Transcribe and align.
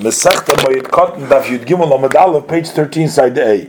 Mesachta 0.00 0.54
Moed 0.58 0.82
Katan 0.82 1.26
Daf 1.26 1.46
Yud 1.46 1.64
Gimel 1.66 1.90
Amud 1.90 2.14
Aleph, 2.14 2.46
page 2.46 2.68
13, 2.68 3.08
side 3.08 3.36
A. 3.36 3.68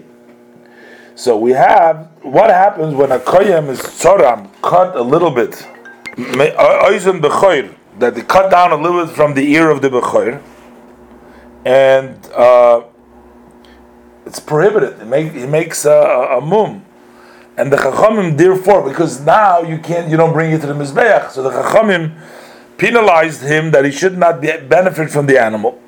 So 1.15 1.35
we 1.35 1.53
have 1.53 2.07
what 2.21 2.51
happens 2.51 2.93
when 2.93 3.11
a 3.11 3.17
koyem 3.17 3.67
is 3.69 3.79
tzoram, 3.79 4.47
cut 4.61 4.95
a 4.95 5.01
little 5.01 5.31
bit, 5.31 5.53
oizen 6.15 7.19
bechoir, 7.19 7.73
that 7.97 8.13
they 8.13 8.21
cut 8.21 8.51
down 8.51 8.71
a 8.71 8.75
little 8.75 9.07
bit 9.07 9.15
from 9.15 9.33
the 9.33 9.41
ear 9.53 9.71
of 9.71 9.81
the 9.81 9.89
bechoir, 9.89 10.39
and 11.65 12.23
uh, 12.33 12.83
it's 14.27 14.39
prohibited. 14.39 15.01
It, 15.01 15.07
make, 15.07 15.33
it 15.33 15.49
makes 15.49 15.83
a, 15.85 16.37
a, 16.37 16.41
mum. 16.41 16.85
And 17.57 17.73
the 17.73 17.77
chachamim 17.77 18.37
therefore, 18.37 18.87
because 18.87 19.19
now 19.19 19.63
you 19.63 19.79
can't, 19.79 20.07
you 20.07 20.15
don't 20.15 20.33
bring 20.33 20.51
it 20.51 20.61
to 20.61 20.67
the 20.67 20.73
mizbeach, 20.73 21.31
so 21.31 21.41
the 21.41 21.49
chachamim 21.49 22.15
penalized 22.77 23.41
him 23.41 23.71
that 23.71 23.83
he 23.83 23.89
should 23.89 24.15
not 24.15 24.41
be, 24.41 24.55
benefit 24.57 25.09
from 25.09 25.25
the 25.25 25.41
animal. 25.41 25.81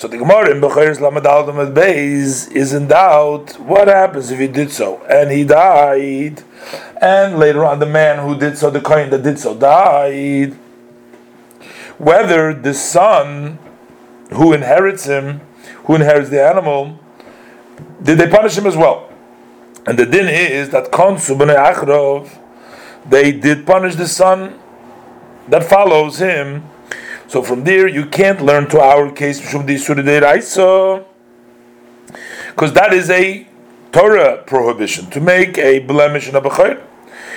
So 0.00 0.08
the 0.08 0.16
Gemara 0.16 0.52
in 0.52 0.62
Bechiris 0.62 0.98
Lamed 0.98 1.26
Aldam 1.26 1.74
Beis 1.74 2.50
is 2.52 2.72
in 2.72 2.88
doubt 2.88 3.60
what 3.60 3.86
happens 3.86 4.30
if 4.30 4.38
he 4.38 4.48
did 4.48 4.70
so 4.70 5.04
and 5.04 5.30
he 5.30 5.44
died, 5.44 6.42
and 7.02 7.38
later 7.38 7.66
on 7.66 7.80
the 7.80 7.84
man 7.84 8.26
who 8.26 8.34
did 8.34 8.56
so, 8.56 8.70
the 8.70 8.80
coin 8.80 9.10
that 9.10 9.22
did 9.22 9.38
so, 9.38 9.54
died. 9.54 10.54
Whether 11.98 12.54
the 12.54 12.72
son 12.72 13.58
who 14.30 14.54
inherits 14.54 15.04
him, 15.04 15.42
who 15.84 15.96
inherits 15.96 16.30
the 16.30 16.42
animal, 16.42 16.98
did 18.02 18.16
they 18.16 18.26
punish 18.26 18.56
him 18.56 18.66
as 18.66 18.78
well? 18.78 19.12
And 19.84 19.98
the 19.98 20.06
din 20.06 20.28
is 20.28 20.70
that 20.70 20.90
Konsu 20.90 21.36
Achrov, 21.36 22.38
they 23.06 23.32
did 23.32 23.66
punish 23.66 23.96
the 23.96 24.08
son 24.08 24.58
that 25.48 25.62
follows 25.62 26.16
him 26.20 26.64
so 27.30 27.44
from 27.44 27.62
there, 27.62 27.86
you 27.86 28.06
can't 28.06 28.40
learn 28.42 28.68
to 28.70 28.80
our 28.80 29.08
case 29.12 29.38
because 29.38 29.62
that 32.72 32.92
is 32.92 33.08
a 33.08 33.46
Torah 33.92 34.42
prohibition 34.44 35.08
to 35.10 35.20
make 35.20 35.56
a 35.56 35.78
blemish 35.78 36.28
in 36.28 36.34
a 36.34 36.40
bechayr, 36.40 36.82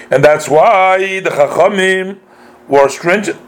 and 0.09 0.23
that's 0.23 0.49
why 0.49 1.19
the 1.19 1.29
Chachamim 1.29 2.17
were 2.67 2.89
stringent. 2.89 3.39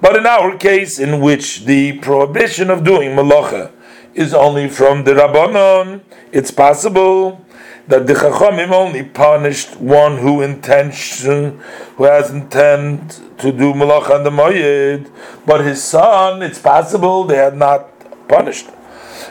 But 0.00 0.14
in 0.14 0.24
our 0.24 0.56
case, 0.56 1.00
in 1.00 1.20
which 1.20 1.64
the 1.64 1.98
prohibition 1.98 2.70
of 2.70 2.84
doing 2.84 3.16
malacha 3.16 3.72
is 4.14 4.32
only 4.32 4.68
from 4.68 5.02
the 5.02 5.14
Rabbanon, 5.14 6.02
it's 6.30 6.52
possible 6.52 7.44
that 7.88 8.06
the 8.06 8.14
Chachamim 8.14 8.70
only 8.70 9.02
punished 9.02 9.76
one 9.76 10.18
who 10.18 10.40
intention, 10.42 11.58
who 11.96 12.04
has 12.04 12.30
intent 12.30 13.20
to 13.38 13.50
do 13.50 13.72
malacha 13.74 14.16
and 14.16 14.26
the 14.26 14.30
moyed, 14.30 15.10
but 15.44 15.64
his 15.64 15.82
son, 15.82 16.42
it's 16.42 16.58
possible 16.60 17.24
they 17.24 17.36
had 17.36 17.56
not 17.56 17.88
punished. 18.28 18.68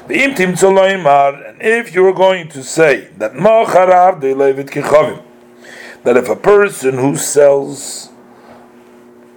And 0.10 0.38
if 1.60 1.96
you 1.96 2.04
were 2.04 2.14
going 2.14 2.50
to 2.50 2.64
say 2.64 3.08
that 3.18 3.34
that 6.04 6.18
if 6.18 6.30
a 6.30 6.36
person 6.36 6.98
who 6.98 7.16
sells 7.16 8.10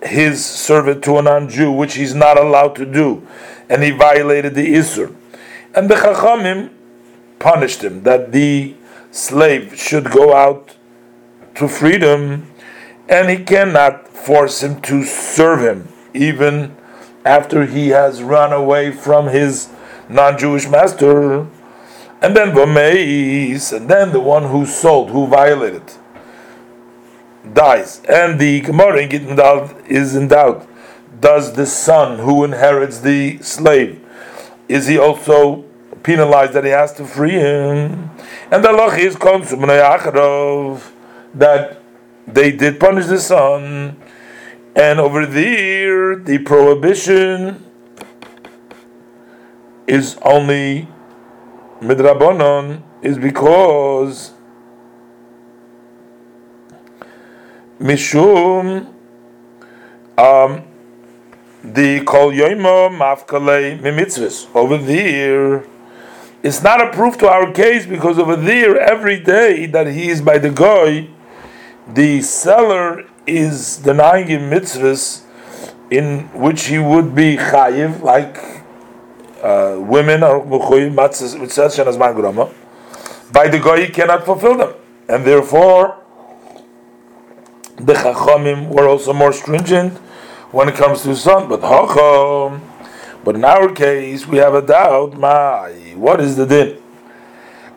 his 0.03 0.45
servant 0.45 1.05
to 1.05 1.19
a 1.19 1.23
non-Jew, 1.23 1.70
which 1.70 1.95
he's 1.95 2.15
not 2.15 2.39
allowed 2.39 2.75
to 2.77 2.87
do, 2.87 3.27
and 3.69 3.83
he 3.83 3.91
violated 3.91 4.55
the 4.55 4.75
Isur, 4.75 5.15
and 5.75 5.89
the 5.89 5.95
Chachamim 5.95 6.70
punished 7.39 7.83
him, 7.83 8.03
that 8.03 8.33
the 8.33 8.75
slave 9.15 9.79
should 9.79 10.11
go 10.11 10.34
out 10.34 10.77
to 11.55 11.69
freedom, 11.69 12.51
and 13.09 13.31
he 13.31 13.45
cannot 13.45 14.09
force 14.09 14.61
him 14.61 14.81
to 14.81 15.05
serve 15.05 15.61
him, 15.61 15.89
even 16.12 16.77
after 17.25 17.65
he 17.65 17.91
has 17.91 18.23
run 18.23 18.53
away 18.53 18.91
from 18.91 19.29
his 19.29 19.69
non-Jewish 20.09 20.69
master. 20.69 21.47
And 22.20 22.37
then 22.37 22.51
Vameis, 22.51 23.73
and 23.73 23.89
then 23.89 24.11
the 24.12 24.20
one 24.20 24.51
who 24.51 24.67
sold, 24.67 25.11
who 25.11 25.29
violated, 25.29 25.85
dies. 27.53 28.03
And 28.08 28.41
the 28.41 28.63
Gemara 28.63 29.03
is 29.86 30.17
in 30.17 30.29
doubt. 30.29 30.67
Does 31.20 31.53
the 31.53 31.67
son 31.67 32.19
who 32.19 32.42
inherits 32.42 32.98
the 33.01 33.39
slave, 33.42 34.05
is 34.69 34.89
he 34.89 34.98
also 34.98 35.64
penalized 36.03 36.55
that 36.55 36.64
he 36.64 36.70
has 36.70 36.92
to 36.95 37.05
free 37.05 37.39
him. 37.39 38.11
And 38.55 38.65
the 38.65 38.70
law 38.70 38.89
is 38.91 39.17
that 41.35 41.83
they 42.29 42.53
did 42.53 42.79
punish 42.79 43.07
the 43.07 43.19
son, 43.19 44.01
and 44.77 45.01
over 45.01 45.27
there 45.27 46.15
the 46.15 46.39
prohibition 46.39 47.67
is 49.89 50.17
only 50.23 50.87
midrabanon 51.81 52.83
is 53.03 53.19
because 53.19 54.31
mishum 57.81 58.86
um 60.17 60.63
the 61.65 62.05
kol 62.05 62.31
yoima 62.31 62.89
mafkale 62.89 63.81
mimitzvus 63.81 64.47
over 64.55 64.79
there 64.79 65.73
it's 66.44 66.62
not 66.62 66.78
a 66.86 66.90
proof 66.92 67.16
to 67.18 67.27
our 67.27 67.50
case 67.50 67.86
because 67.86 68.18
over 68.18 68.36
there, 68.36 68.78
every 68.78 69.18
day 69.18 69.64
that 69.64 69.86
he 69.86 70.10
is 70.10 70.20
by 70.20 70.36
the 70.36 70.50
goy, 70.50 71.08
the 71.88 72.20
seller 72.20 73.08
is 73.27 73.78
denying 73.78 74.28
him 74.28 74.50
mitzvahs 74.50 75.22
in 75.90 76.28
which 76.34 76.66
he 76.66 76.78
would 76.78 77.14
be 77.14 77.38
chayiv, 77.38 78.02
like 78.02 78.36
uh, 79.42 79.77
women 79.80 80.22
are 80.22 80.40
by 83.32 83.48
the 83.48 83.58
goy 83.58 83.86
he 83.86 83.88
cannot 83.90 84.24
fulfill 84.26 84.56
them, 84.58 84.74
and 85.08 85.24
therefore 85.24 85.98
the 87.76 87.94
chachamim 87.94 88.68
were 88.68 88.86
also 88.86 89.14
more 89.14 89.32
stringent 89.32 89.96
when 90.52 90.68
it 90.68 90.74
comes 90.74 91.02
to 91.02 91.16
son. 91.16 91.48
But 91.48 91.61
hacham 91.61 92.61
but 93.24 93.36
in 93.36 93.45
our 93.45 93.73
case, 93.73 94.27
we 94.27 94.36
have 94.36 94.55
a 94.55 94.61
doubt. 94.61 95.14
My, 95.18 95.70
what 95.96 96.20
is 96.20 96.36
the 96.36 96.45
din? 96.45 96.77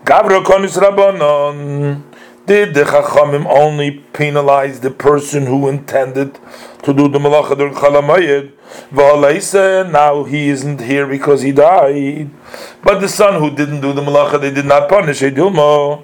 Gavra 0.03 0.43
konis 0.43 0.77
rabbanon. 0.77 2.03
Did 2.45 2.73
the 2.73 2.83
chachamim 2.83 3.45
only 3.45 3.91
penalize 4.13 4.79
the 4.81 4.91
person 4.91 5.45
who 5.45 5.67
intended 5.67 6.39
to 6.83 6.93
do 6.93 7.07
the 7.07 7.19
malacha 7.19 7.57
during 7.57 7.73
chalamayid? 7.73 8.51
V'aleise, 8.91 9.89
now 9.91 10.23
he 10.23 10.49
isn't 10.49 10.81
here 10.81 11.07
because 11.07 11.41
he 11.41 11.51
died. 11.51 12.29
But 12.83 12.99
the 12.99 13.09
son 13.09 13.41
who 13.41 13.53
didn't 13.53 13.81
do 13.81 13.93
the 13.93 14.01
malacha, 14.01 14.39
they 14.39 14.51
did 14.51 14.65
not 14.65 14.89
punish. 14.89 15.21
Edilmo, 15.21 16.03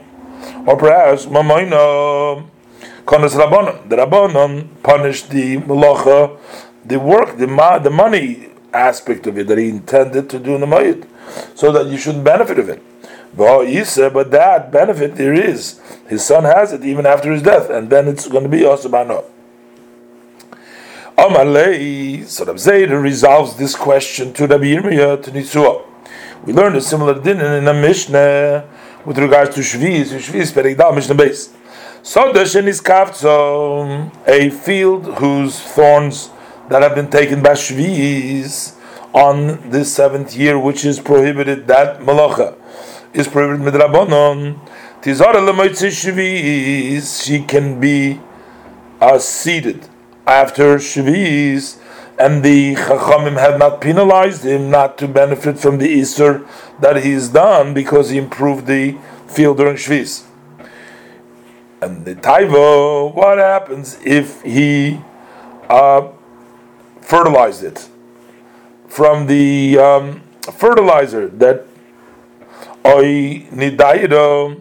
or 0.68 0.78
perhaps 0.78 1.26
mamayna. 1.26 2.46
Konis 3.06 3.36
rabbanon. 3.36 3.90
The 3.90 3.98
rabbanon 3.98 4.68
punished 4.84 5.30
the 5.30 5.58
malacha, 5.58 6.38
the 6.86 7.00
work, 7.00 7.38
the 7.38 7.48
ma, 7.48 7.80
the 7.80 7.90
money 7.90 8.53
aspect 8.74 9.28
of 9.28 9.38
it 9.38 9.48
that 9.48 9.58
he 9.58 9.70
intended 9.70 10.30
to 10.30 10.40
do 10.40 10.56
in 10.56 10.62
the 10.62 10.68
mayit, 10.68 11.08
so 11.56 11.72
that 11.72 11.88
you 11.88 11.98
shouldn't 11.98 12.24
benefit 12.24 12.60
of 12.60 12.70
it. 12.70 12.82
But 13.36 13.66
that 14.32 14.72
benefit 14.72 15.16
there 15.16 15.34
is. 15.34 15.80
His 16.08 16.24
son 16.24 16.44
has 16.44 16.72
it 16.72 16.84
even 16.84 17.06
after 17.06 17.32
his 17.32 17.42
death, 17.42 17.70
and 17.70 17.90
then 17.90 18.08
it's 18.08 18.28
going 18.28 18.44
to 18.44 18.50
be 18.50 18.60
Osabano. 18.60 19.26
Amalei, 21.18 22.26
so 22.26 22.46
Rab 22.46 22.58
Zeira 22.58 23.02
resolves 23.02 23.56
this 23.56 23.76
question 23.76 24.34
to 24.34 24.48
Rabbi 24.48 24.66
Yirmiyah 24.66 25.24
to 25.24 25.32
Nitzua. 25.32 25.84
We 26.44 26.54
learned 26.54 26.76
a 26.76 26.82
similar 26.82 27.20
din 27.20 27.40
in 27.40 27.68
a 27.68 27.74
Mishnah 27.74 28.66
with 29.06 29.18
regards 29.18 29.56
to 29.56 29.62
Shviz, 29.62 30.06
Shviz 30.06 30.52
Perigdal 30.52 30.94
Mishnah 30.94 31.16
base. 31.16 31.54
So 32.02 32.34
Dashen 32.34 32.68
is 32.68 32.82
Kavtzom, 32.82 34.12
a 34.28 34.50
field 34.50 35.06
whose 35.20 35.60
thorns 35.60 36.30
that 36.74 36.82
have 36.82 36.96
been 36.96 37.12
taken 37.12 37.44
by 37.44 37.52
Shvi'is 37.52 38.76
on 39.14 39.70
the 39.70 39.86
seventh 39.86 40.36
year, 40.36 40.58
which 40.58 40.84
is 40.84 41.00
prohibited, 41.00 41.68
that 41.68 42.00
malacha 42.00 42.58
is 43.14 43.28
prohibited 43.28 43.62
midrabanon. 43.62 44.60
Tizara 45.00 45.36
lemoitzi 45.36 45.92
Shvi'is, 45.92 47.24
she 47.24 47.44
can 47.44 47.80
be 47.80 48.20
uh, 49.00 49.20
seated 49.20 49.88
after 50.26 50.78
Shvi'is, 50.78 51.80
and 52.18 52.42
the 52.42 52.74
Chachamim 52.74 53.38
have 53.38 53.60
not 53.60 53.80
penalized 53.80 54.44
him 54.44 54.72
not 54.72 54.98
to 54.98 55.08
benefit 55.08 55.60
from 55.60 55.78
the 55.78 56.02
isur 56.02 56.48
that 56.80 57.04
he's 57.04 57.30
done 57.30 57.76
because 57.76 58.10
he 58.10 58.18
improved 58.18 58.66
the 58.66 58.98
field 59.28 59.58
during 59.58 59.76
Shvi'is. 59.76 60.26
And 61.84 62.04
the 62.04 62.16
Taiva, 62.16 63.14
what 63.14 63.38
happens 63.38 64.00
if 64.04 64.42
he 64.42 65.00
uh, 65.70 66.08
fertilized 67.14 67.64
it. 67.64 67.90
From 68.88 69.28
the 69.28 69.78
um, 69.78 70.22
fertilizer 70.62 71.28
that 71.44 71.58
oi 72.84 73.46
nidaydo 73.60 74.60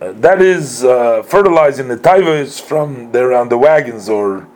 uh, 0.00 0.12
that 0.12 0.40
is 0.40 0.84
uh, 0.84 1.22
fertilizing 1.22 1.88
the 1.88 1.98
taiva 1.98 2.36
from 2.62 3.12
there 3.12 3.34
on 3.34 3.50
the 3.50 3.58
wagons 3.58 4.08
or 4.08 4.48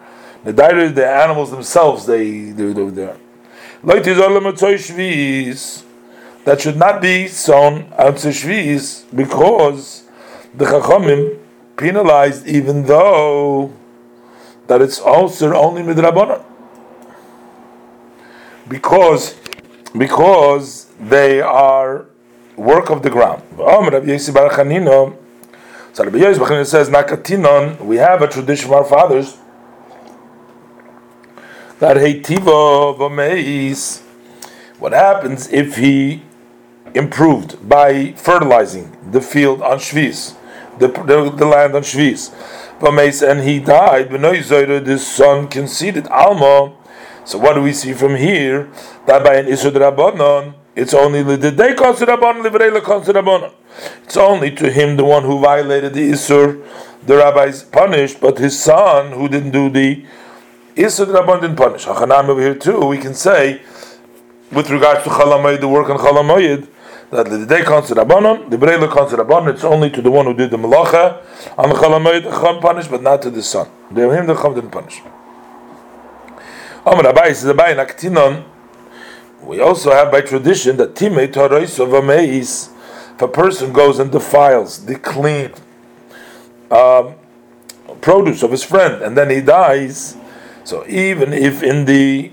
the 0.44 0.52
the 0.52 1.06
animals 1.06 1.50
themselves. 1.50 2.06
They 2.06 2.52
do 2.52 2.90
there. 2.90 3.18
That 6.44 6.60
should 6.62 6.78
not 6.78 7.02
be 7.02 7.28
sown 7.28 7.74
on 8.04 8.12
Shvis 8.14 9.04
because 9.14 10.04
the 10.54 10.64
Chachamim 10.64 11.38
penalized 11.76 12.46
even 12.46 12.86
though 12.86 13.72
that 14.68 14.80
it's 14.80 14.98
also 14.98 15.52
only 15.54 15.82
midrabanan 15.82 16.47
because 18.68 19.36
because 19.96 20.86
they 21.00 21.40
are 21.40 22.06
work 22.56 22.90
of 22.90 23.02
the 23.02 23.10
ground. 23.10 23.42
So 25.92 26.04
says 26.64 26.88
nakatinon. 26.88 27.80
We 27.80 27.96
have 27.96 28.22
a 28.22 28.28
tradition 28.28 28.66
of 28.66 28.74
our 28.74 28.84
fathers 28.84 29.38
that 31.78 31.96
heitiva 31.96 32.96
v'meis. 32.98 34.02
What 34.78 34.92
happens 34.92 35.48
if 35.52 35.76
he 35.76 36.22
improved 36.94 37.68
by 37.68 38.12
fertilizing 38.12 38.96
the 39.10 39.20
field 39.20 39.60
on 39.62 39.78
Shvis, 39.78 40.34
the, 40.78 40.88
the, 40.88 41.30
the 41.30 41.46
land 41.46 41.74
on 41.74 41.82
Shvis, 41.82 42.30
v'meis, 42.80 43.28
and 43.28 43.40
he 43.40 43.58
died. 43.58 44.10
The 44.10 44.98
son 44.98 45.48
conceded 45.48 46.06
alma. 46.08 46.74
So 47.28 47.36
what 47.36 47.56
do 47.56 47.62
we 47.62 47.74
see 47.74 47.92
from 47.92 48.16
here? 48.16 48.70
That 49.04 49.22
by 49.22 49.34
an 49.34 49.48
isud 49.48 49.72
rabbanon, 49.72 50.54
it's 50.74 50.94
only 50.94 51.22
the 51.22 51.50
day 51.50 51.74
rabbanon, 51.74 53.52
It's 54.04 54.16
only 54.16 54.50
to 54.52 54.70
him, 54.70 54.96
the 54.96 55.04
one 55.04 55.24
who 55.24 55.38
violated 55.38 55.92
the 55.92 56.10
isur, 56.12 56.64
the 57.04 57.18
rabbi 57.18 57.44
is 57.48 57.64
punished, 57.64 58.22
but 58.22 58.38
his 58.38 58.58
son 58.58 59.12
who 59.12 59.28
didn't 59.28 59.50
do 59.50 59.68
the 59.68 60.06
isur 60.74 61.04
rabbanon 61.04 61.42
didn't 61.42 61.56
punish. 61.56 61.84
Hachanam 61.84 62.30
over 62.30 62.40
here 62.40 62.54
too, 62.54 62.86
we 62.86 62.96
can 62.96 63.12
say, 63.12 63.60
with 64.50 64.70
regards 64.70 65.04
to 65.04 65.10
chalamayid, 65.10 65.60
the 65.60 65.68
work 65.68 65.90
on 65.90 65.98
chalamayid, 65.98 66.66
that 67.10 67.28
the 67.28 67.44
day 67.44 67.62
to 67.62 67.70
Rabbanon, 67.70 68.48
the 68.48 68.88
comes 68.88 69.10
to 69.10 69.18
Rabbanon, 69.18 69.52
it's 69.52 69.64
only 69.64 69.90
to 69.90 70.00
the 70.00 70.10
one 70.10 70.24
who 70.24 70.34
did 70.34 70.50
the 70.50 70.56
Malacha, 70.56 71.22
on 71.58 71.70
the 71.70 71.74
Chalamayid, 71.74 72.24
the 72.24 72.30
Chum 72.30 72.60
punished, 72.60 72.90
but 72.90 73.02
not 73.02 73.22
to 73.22 73.30
the 73.30 73.42
son. 73.42 73.66
The 73.90 74.10
him 74.10 74.26
the 74.26 74.34
Chum 74.34 74.54
didn't 74.54 74.70
punish. 74.70 75.00
Amr 76.86 77.02
Abaye 77.04 77.34
says, 77.34 77.44
Abaye 77.44 77.74
Naktinon, 77.76 78.44
we 79.42 79.60
also 79.60 79.90
have 79.90 80.10
by 80.10 80.20
tradition 80.20 80.76
that 80.76 80.94
Timei 80.94 81.32
Torois 81.32 81.78
of 81.80 81.88
Ameis, 81.90 82.70
if 83.14 83.22
a 83.22 83.28
person 83.28 83.72
goes 83.72 83.98
and 83.98 84.12
defiles 84.12 84.84
the 84.86 84.96
clean 84.96 85.52
um, 86.70 87.14
produce 88.00 88.42
of 88.42 88.50
his 88.50 88.62
friend 88.62 89.02
and 89.02 89.16
then 89.16 89.30
he 89.30 89.40
dies, 89.40 90.16
so 90.64 90.86
even 90.86 91.32
if 91.32 91.62
in 91.62 91.84
the 91.84 92.30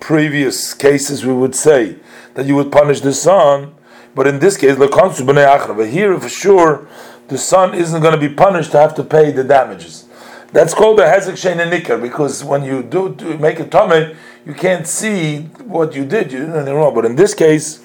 previous 0.00 0.74
cases 0.74 1.24
we 1.24 1.32
would 1.32 1.54
say 1.54 1.96
that 2.34 2.46
you 2.46 2.56
would 2.56 2.72
punish 2.72 3.00
the 3.00 3.12
son, 3.12 3.74
but 4.14 4.26
in 4.26 4.38
this 4.38 4.56
case, 4.56 4.76
here 4.76 6.18
for 6.20 6.28
sure 6.28 6.88
the 7.28 7.38
son 7.38 7.74
isn't 7.74 8.00
going 8.00 8.18
to 8.18 8.28
be 8.28 8.34
punished 8.34 8.72
to 8.72 8.78
have 8.78 8.94
to 8.94 9.04
pay 9.04 9.30
the 9.30 9.44
damages. 9.44 10.07
That's 10.50 10.72
called 10.72 10.98
a 11.00 11.04
hezek 11.04 11.34
shein 11.34 11.58
nikar 11.70 12.00
because 12.00 12.42
when 12.42 12.64
you 12.64 12.82
do, 12.82 13.14
do 13.14 13.36
make 13.36 13.60
a 13.60 13.66
tummy, 13.66 14.14
you 14.46 14.54
can't 14.54 14.86
see 14.86 15.42
what 15.64 15.94
you 15.94 16.06
did. 16.06 16.32
You 16.32 16.40
did 16.40 16.50
anything 16.50 16.74
wrong. 16.74 16.94
But 16.94 17.04
in 17.04 17.16
this 17.16 17.34
case, 17.34 17.84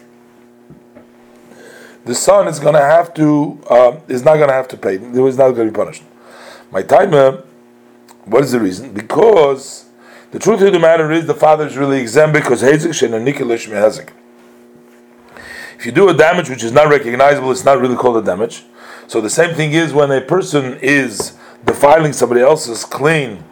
the 2.06 2.16
son 2.16 2.48
is 2.48 2.60
going 2.60 2.76
to 2.76 2.82
have 2.82 3.14
to 3.16 3.60
uh, 3.70 4.00
is 4.08 4.24
not 4.24 4.36
going 4.36 4.48
to 4.48 4.54
have 4.54 4.70
to 4.70 4.78
pay. 4.78 4.98
He 4.98 5.20
was 5.20 5.38
not 5.38 5.52
going 5.52 5.68
to 5.68 5.72
be 5.72 5.76
punished. 5.76 6.04
My 6.72 6.82
timer. 6.84 7.44
What 8.26 8.46
is 8.46 8.54
the 8.54 8.60
reason? 8.62 8.94
Because 8.94 9.86
the 10.32 10.40
truth 10.40 10.62
of 10.62 10.72
the 10.72 10.80
matter 10.80 11.12
is 11.12 11.26
the 11.26 11.34
father 11.34 11.68
is 11.68 11.76
really 11.76 12.00
exempt 12.00 12.34
because 12.34 12.62
hezek 12.62 12.92
shein 12.92 13.12
nikar 13.12 13.46
lishmi 13.46 13.74
hezek. 13.74 14.10
If 15.78 15.86
you 15.86 15.92
do 15.92 16.08
a 16.08 16.14
damage 16.14 16.50
which 16.50 16.64
is 16.64 16.72
not 16.72 16.88
recognizable, 16.88 17.52
it's 17.52 17.66
not 17.66 17.82
really 17.82 17.98
called 17.98 18.16
a 18.16 18.22
damage. 18.22 18.64
So 19.08 19.20
the 19.20 19.30
same 19.30 19.54
thing 19.54 19.74
is 19.74 19.92
when 19.92 20.10
a 20.12 20.22
person 20.22 20.78
is 20.82 21.38
defiling 21.66 22.14
somebody 22.14 22.42
else's 22.42 22.86
clean, 22.86 23.44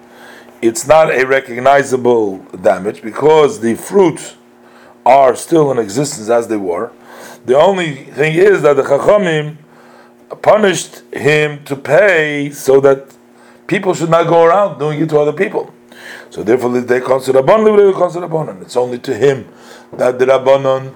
it's 0.62 0.88
not 0.88 1.10
a 1.12 1.26
recognizable 1.26 2.38
damage 2.62 3.02
because 3.02 3.60
the 3.60 3.76
fruits 3.76 4.36
are 5.06 5.36
still 5.36 5.72
in 5.72 5.80
existence 5.80 6.30
as 6.30 6.48
they 6.48 6.58
were. 6.58 6.92
The 7.46 7.58
only 7.58 7.96
thing 7.96 8.36
is 8.36 8.62
that 8.62 8.76
the 8.76 8.84
Chachamim 8.84 9.58
punished 10.42 11.02
him 11.12 11.64
to 11.66 11.76
pay 11.76 12.52
so 12.52 12.80
that 12.82 13.16
people 13.68 13.94
should 13.94 14.10
not 14.10 14.28
go 14.28 14.44
around 14.44 14.78
doing 14.78 15.02
it 15.02 15.10
to 15.10 15.20
other 15.20 15.34
people. 15.34 15.74
So 16.30 16.44
therefore, 16.44 16.80
they 16.80 17.02
consider 17.02 17.42
Rabbanon, 17.42 17.94
they 17.94 17.98
consider 17.98 18.28
Rabbanon, 18.28 18.62
it's 18.62 18.78
only 18.78 19.00
to 19.00 19.16
him 19.16 19.48
that 19.94 20.20
the 20.20 20.26
Rabbanon 20.26 20.96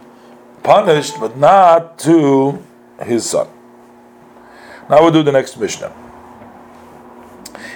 punished, 0.63 1.19
but 1.19 1.37
not 1.37 1.99
to 1.99 2.63
his 3.01 3.29
son. 3.29 3.47
Now 4.89 5.01
we'll 5.01 5.11
do 5.11 5.23
the 5.23 5.31
next 5.31 5.57
Mishnah. 5.57 6.04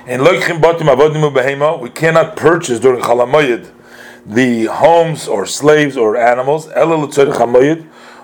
In 0.10 0.24
we 0.24 1.90
cannot 1.92 2.36
purchase 2.36 2.80
during 2.80 3.00
Chalamayid 3.00 3.70
the 4.26 4.66
homes 4.66 5.28
or 5.28 5.46
slaves 5.46 5.96
or 5.96 6.18
animals, 6.18 6.68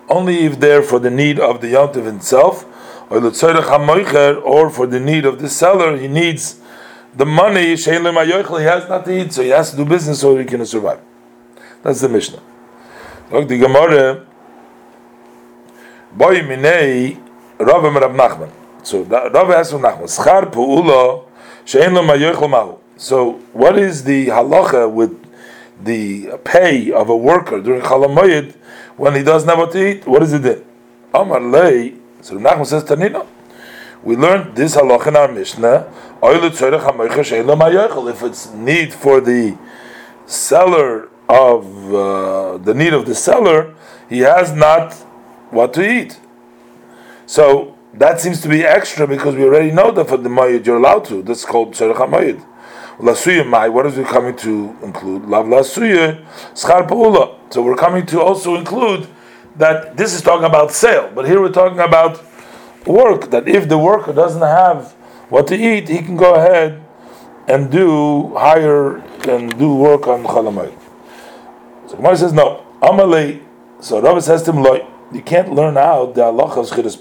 only 0.09 0.45
if 0.45 0.59
they're 0.59 0.81
for 0.81 0.97
the 0.97 1.11
need 1.11 1.39
of 1.39 1.61
the 1.61 1.73
Yontiv 1.73 2.05
himself, 2.05 2.65
or 3.11 3.19
or 3.19 4.69
for 4.71 4.87
the 4.87 4.99
need 4.99 5.25
of 5.25 5.39
the 5.39 5.47
seller. 5.47 5.95
He 5.95 6.07
needs 6.07 6.59
the 7.15 7.25
money, 7.25 7.75
he 7.75 7.83
has 7.83 8.89
not 8.89 9.05
to 9.05 9.11
eat, 9.11 9.31
so 9.31 9.43
he 9.43 9.49
has 9.49 9.69
to 9.69 9.77
do 9.77 9.85
business 9.85 10.21
so 10.21 10.35
he 10.37 10.45
can 10.45 10.65
survive. 10.65 10.99
That's 11.83 12.01
the 12.01 12.09
Mishnah. 12.09 12.41
Look, 13.31 13.47
the 13.47 13.59
Gemara, 13.59 14.25
Boy 16.13 16.39
Minei, 16.39 17.19
Rav 17.59 17.83
Nachman. 17.83 18.49
So 18.81 19.03
Rav 19.03 19.31
Rav 19.31 19.47
Nachman, 19.47 20.09
Schar 20.09 20.51
Pu'ula, 20.51 21.24
so, 21.67 23.33
what 23.53 23.77
is 23.77 24.03
the 24.03 24.27
halacha 24.27 24.91
with 24.91 25.25
the 25.83 26.37
pay 26.43 26.91
of 26.91 27.09
a 27.09 27.17
worker 27.17 27.59
during 27.61 27.81
Chalamayid 27.81 28.53
when 28.97 29.15
he 29.15 29.23
doesn't 29.23 29.49
have 29.49 29.57
what 29.57 29.71
to 29.71 29.85
eat? 29.85 30.07
What 30.07 30.23
is 30.23 30.33
it 30.33 30.43
then? 30.43 30.63
Amar 31.13 31.41
lei. 31.41 31.95
So 32.21 32.37
Nachman 32.37 32.65
says 32.65 32.83
Tanina. 32.83 33.27
We 34.03 34.15
learned 34.15 34.55
this 34.55 34.75
halacha 34.75 35.07
in 35.07 35.15
our 35.15 35.31
Mishnah. 35.31 35.91
If 38.09 38.23
it's 38.23 38.51
need 38.53 38.93
for 38.93 39.19
the 39.19 39.57
seller 40.25 41.09
of 41.27 41.93
uh, 41.93 42.57
the 42.59 42.73
need 42.73 42.93
of 42.93 43.05
the 43.05 43.15
seller, 43.15 43.75
he 44.07 44.19
has 44.19 44.53
not 44.53 44.93
what 45.51 45.73
to 45.73 45.81
eat. 45.87 46.19
So 47.25 47.74
that 47.97 48.19
seems 48.19 48.41
to 48.41 48.49
be 48.49 48.63
extra 48.63 49.07
because 49.07 49.35
we 49.35 49.43
already 49.43 49.71
know 49.71 49.91
that 49.91 50.09
for 50.09 50.17
the 50.17 50.29
mayid 50.29 50.65
you're 50.65 50.77
allowed 50.77 51.05
to. 51.05 51.21
That's 51.21 51.45
called 51.45 51.73
tzarech 51.73 51.95
hamayid. 51.95 52.45
Lasuya 52.97 53.47
mai. 53.47 53.69
What 53.69 53.85
is 53.85 53.97
it 53.97 54.07
coming 54.07 54.35
to 54.37 54.75
include? 54.81 55.25
Lav 55.25 55.45
lasuya 55.45 56.25
schar 56.53 56.87
paula. 56.87 57.39
So 57.49 57.61
we're 57.61 57.75
coming 57.75 58.05
to 58.07 58.21
also 58.21 58.55
include 58.55 59.07
that 59.55 59.95
this 59.95 60.13
is 60.13 60.21
talking 60.21 60.45
about 60.45 60.71
sale, 60.71 61.11
but 61.15 61.25
here 61.25 61.39
we're 61.39 61.51
talking 61.51 61.79
about 61.79 62.21
work. 62.85 63.31
That 63.31 63.47
if 63.47 63.69
the 63.69 63.77
worker 63.77 64.11
doesn't 64.11 64.41
have 64.41 64.91
what 65.29 65.47
to 65.47 65.55
eat, 65.55 65.87
he 65.87 65.99
can 65.99 66.17
go 66.17 66.35
ahead 66.35 66.83
and 67.47 67.71
do 67.71 68.35
hire 68.35 68.97
and 69.29 69.57
do 69.57 69.73
work 69.73 70.07
on 70.07 70.23
chalamayid. 70.23 70.77
So 71.87 71.95
Gemara 71.95 72.17
says 72.17 72.33
no. 72.33 72.65
Amalei. 72.81 73.41
So 73.79 74.01
Rabbi 74.01 74.19
says 74.19 74.43
to 74.43 74.51
him, 74.51 74.63
You 75.13 75.21
can't 75.21 75.53
learn 75.53 75.77
out 75.77 76.15
the 76.15 76.21
halacha 76.21 76.57
of 76.57 76.67
chiddush 76.67 76.99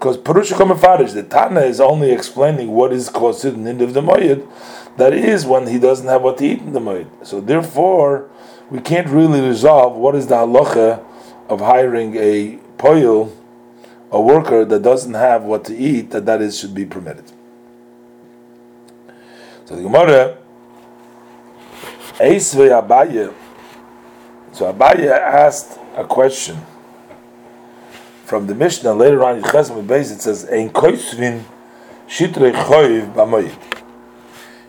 because 0.00 0.16
Parusha 0.16 0.54
Kamafarish, 0.54 1.12
the 1.12 1.22
Tana 1.22 1.60
is 1.60 1.78
only 1.78 2.10
explaining 2.10 2.70
what 2.70 2.90
is 2.90 3.10
considered 3.10 3.66
end 3.66 3.82
of 3.82 3.92
the 3.92 4.00
Moyed, 4.00 4.48
that 4.96 5.12
is 5.12 5.44
when 5.44 5.66
he 5.66 5.78
doesn't 5.78 6.06
have 6.06 6.22
what 6.22 6.38
to 6.38 6.46
eat 6.46 6.60
in 6.60 6.72
the 6.72 6.80
Moyed. 6.80 7.06
So 7.22 7.38
therefore, 7.38 8.30
we 8.70 8.80
can't 8.80 9.08
really 9.08 9.42
resolve 9.42 9.94
what 9.94 10.14
is 10.14 10.26
the 10.26 10.36
halacha 10.36 11.04
of 11.50 11.60
hiring 11.60 12.16
a 12.16 12.56
poil, 12.78 13.30
a 14.10 14.18
worker 14.18 14.64
that 14.64 14.80
doesn't 14.80 15.12
have 15.12 15.42
what 15.42 15.66
to 15.66 15.76
eat, 15.76 16.12
that 16.12 16.24
that 16.24 16.40
is 16.40 16.58
should 16.58 16.74
be 16.74 16.86
permitted. 16.86 17.30
So 19.66 19.76
the 19.76 19.82
Gemara, 19.82 20.38
Eisve 22.14 22.70
Abaye, 22.70 23.34
so 24.52 24.72
Abaye 24.72 25.10
asked 25.10 25.78
a 25.94 26.04
question 26.04 26.58
from 28.30 28.46
the 28.46 28.54
Mishnah 28.54 28.94
later 28.94 29.24
on 29.24 29.38
in 29.38 29.42
Chesed 29.42 29.88
base 29.88 30.12
it 30.12 30.22
says 30.22 30.48
Ein 30.48 30.70
koisvin 30.70 31.42
shitrei 32.06 32.52
choiv 32.52 33.12
b'moyid. 33.12 33.58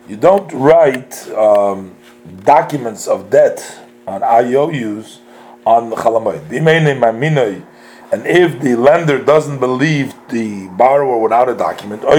You 0.08 0.16
don't 0.16 0.52
write 0.52 1.30
um, 1.30 1.94
documents 2.42 3.06
of 3.06 3.30
debt 3.30 3.78
on 4.04 4.24
IOUs 4.24 5.20
on 5.64 5.92
chalamoid. 5.92 7.62
And 8.10 8.26
if 8.26 8.60
the 8.60 8.74
lender 8.74 9.24
doesn't 9.24 9.60
believe 9.60 10.12
the 10.28 10.66
borrower 10.76 11.18
without 11.18 11.48
a 11.48 11.54
document, 11.54 12.02
or 12.02 12.16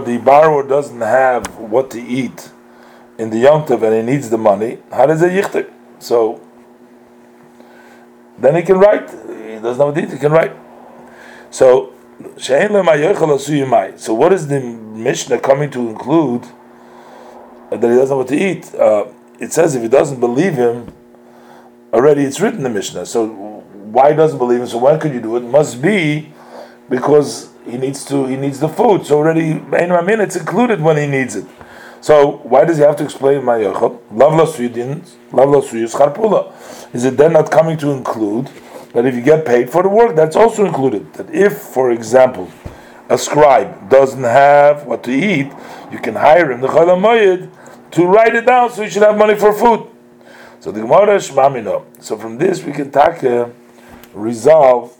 the 0.00 0.18
borrower 0.24 0.66
doesn't 0.66 1.00
have 1.00 1.56
what 1.56 1.88
to 1.92 2.02
eat 2.02 2.50
in 3.16 3.30
the 3.30 3.44
Yontav 3.44 3.80
and 3.84 3.94
he 3.94 4.02
needs 4.02 4.28
the 4.30 4.38
money, 4.38 4.78
how 4.90 5.06
does 5.06 5.22
it 5.22 5.30
yichter? 5.30 5.70
So 6.00 6.40
then 8.38 8.56
he 8.56 8.62
can 8.62 8.78
write. 8.78 9.10
He 9.10 9.60
doesn't 9.60 9.78
know 9.78 9.86
what 9.86 9.96
he 9.96 10.18
can 10.18 10.32
write. 10.32 10.52
So 11.50 11.94
so 12.38 14.14
what 14.14 14.32
is 14.32 14.46
the 14.48 14.60
Mishnah 14.60 15.40
coming 15.40 15.70
to 15.70 15.88
include 15.88 16.44
that 17.70 17.82
he 17.82 17.88
doesn't 17.88 18.10
know 18.10 18.18
what 18.18 18.28
to 18.28 18.36
eat? 18.36 18.74
Uh, 18.74 19.06
it 19.38 19.52
says 19.52 19.74
if 19.74 19.82
he 19.82 19.88
doesn't 19.88 20.20
believe 20.20 20.54
him, 20.54 20.92
already 21.92 22.22
it's 22.22 22.40
written 22.40 22.58
in 22.58 22.64
the 22.64 22.70
Mishnah. 22.70 23.06
So 23.06 23.26
why 23.26 24.12
doesn't 24.12 24.38
believe 24.38 24.60
him? 24.60 24.66
So 24.66 24.78
when 24.78 25.00
could 25.00 25.12
you 25.12 25.20
do 25.20 25.36
it? 25.36 25.40
must 25.40 25.82
be 25.82 26.32
because 26.88 27.50
he 27.64 27.78
needs 27.78 28.04
to 28.06 28.26
he 28.26 28.36
needs 28.36 28.60
the 28.60 28.68
food. 28.68 29.06
So 29.06 29.18
already 29.18 29.54
it's 30.20 30.36
included 30.36 30.80
when 30.80 30.96
he 30.96 31.06
needs 31.06 31.36
it. 31.36 31.46
So 32.04 32.32
why 32.42 32.66
does 32.66 32.76
he 32.76 32.82
have 32.82 32.96
to 32.96 33.04
explain 33.04 33.40
Mayochel? 33.40 33.98
Lavla 34.12 34.46
suyudin, 34.46 35.08
lavla 35.30 35.62
suyus. 35.62 36.94
Is 36.94 37.06
it 37.06 37.16
then 37.16 37.32
not 37.32 37.50
coming 37.50 37.78
to 37.78 37.92
include 37.92 38.50
that 38.92 39.06
if 39.06 39.14
you 39.14 39.22
get 39.22 39.46
paid 39.46 39.70
for 39.70 39.82
the 39.82 39.88
work, 39.88 40.14
that's 40.14 40.36
also 40.36 40.66
included. 40.66 41.10
That 41.14 41.30
if, 41.34 41.56
for 41.56 41.92
example, 41.92 42.50
a 43.08 43.16
scribe 43.16 43.88
doesn't 43.88 44.22
have 44.22 44.84
what 44.84 45.02
to 45.04 45.12
eat, 45.12 45.50
you 45.90 45.98
can 45.98 46.14
hire 46.14 46.52
him 46.52 46.60
the 46.60 46.68
chalamayid 46.68 47.48
to 47.92 48.04
write 48.04 48.34
it 48.34 48.44
down 48.44 48.70
so 48.70 48.82
he 48.82 48.90
should 48.90 49.00
have 49.00 49.16
money 49.16 49.34
for 49.34 49.54
food. 49.54 49.88
So 50.60 50.70
the 50.72 50.82
Gemara 50.82 51.16
Shmamino. 51.16 51.86
So 52.00 52.18
from 52.18 52.36
this 52.36 52.62
we 52.62 52.72
can 52.72 52.90
take, 52.90 53.24
uh, 53.24 53.48
resolve 54.12 54.94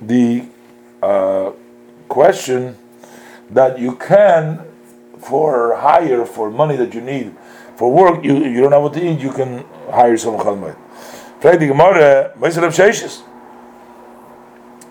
the 0.00 0.44
uh, 1.02 1.50
question 2.08 2.76
that 3.50 3.80
you 3.80 3.96
can 3.96 4.67
for 5.28 5.76
hire 5.76 6.24
for 6.24 6.50
money 6.50 6.76
that 6.76 6.94
you 6.94 7.00
need 7.00 7.36
for 7.76 7.92
work 7.92 8.24
you, 8.24 8.44
you 8.44 8.60
don't 8.60 8.72
have 8.72 8.82
what 8.82 8.94
to 8.94 9.00
eat 9.00 9.20
you 9.20 9.30
can 9.30 9.64
hire 9.90 10.16
some 10.16 10.36
chalmai. 10.36 10.76
Frag 11.40 11.60
the 11.60 11.68
Gemara, 11.68 12.32
Meiser 12.36 12.62
Reb 12.62 12.72
Sheishes. 12.72 13.22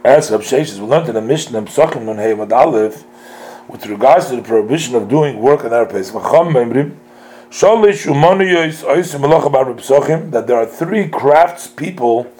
As 0.05 0.31
Reb 0.31 0.39
Sheishes, 0.39 0.79
we 0.79 0.85
learned 0.85 1.09
in 1.09 1.15
the 1.15 1.21
Mishnah, 1.21 1.63
Psachim 1.63 2.05
Nun 2.05 2.15
Hei 2.15 2.33
Mad 2.33 2.53
Aleph, 2.53 3.03
with 3.67 3.85
regards 3.87 4.27
to 4.29 4.37
the 4.37 4.41
prohibition 4.41 4.95
of 4.95 5.09
doing 5.09 5.39
work 5.39 5.65
on 5.65 5.71
Erev 5.71 5.89
Pesach. 5.89 6.15
V'cham 6.15 6.53
Memrim, 6.53 6.95
Shalish 7.49 8.05
Umanu 8.05 8.49
Yois 8.49 8.85
Oisim 8.85 9.19
Melacha 9.19 9.51
Bar 9.51 9.65
Psachim, 9.73 10.31
that 10.31 10.47
there 10.47 10.55
are 10.55 10.65
three 10.65 11.09
crafts 11.09 11.67
people, 11.67 12.31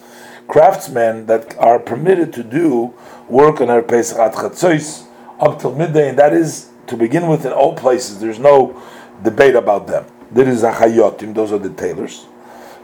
craftsmen 0.48 1.26
that 1.26 1.58
are 1.58 1.80
permitted 1.80 2.32
to 2.32 2.44
do 2.44 2.94
work 3.28 3.60
on 3.60 3.68
Erev 3.68 3.90
Pesach 3.90 4.18
at 4.18 4.32
Chatzois 4.32 5.06
up 5.42 5.60
till 5.60 5.76
midday, 5.76 6.08
and 6.08 6.18
that 6.18 6.32
is 6.32 6.70
to 6.88 6.98
begin 6.98 7.28
with 7.28 7.46
in 7.46 7.52
all 7.52 7.76
places. 7.76 8.20
There's 8.20 8.40
no 8.40 8.82
debate 9.24 9.56
about 9.56 9.88
them. 9.88 10.06
There 10.32 10.48
is 10.48 10.64
Achayotim, 10.64 11.34
those 11.34 11.52
are 11.52 11.58
the 11.58 11.70
tailors. 11.70 12.26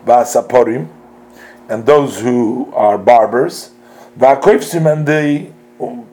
V'asaporim, 0.05 0.87
and 1.69 1.85
those 1.85 2.19
who 2.19 2.71
are 2.73 2.97
barbers, 2.97 3.71
v'akoifsim, 4.17 4.91
and 4.91 5.05
the 5.05 5.51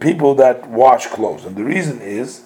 people 0.01 0.35
that 0.37 0.69
wash 0.69 1.07
clothes. 1.07 1.45
And 1.45 1.57
the 1.57 1.65
reason 1.65 2.01
is, 2.01 2.43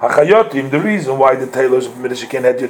hachayotim, 0.00 0.70
the 0.70 0.80
reason 0.80 1.18
why 1.18 1.34
the 1.34 1.46
tailors 1.46 1.86
of 1.86 1.94
Midashikin 1.94 2.42
had 2.42 2.60
your 2.60 2.68